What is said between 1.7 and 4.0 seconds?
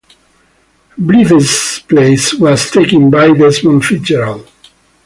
place was taken by Desmond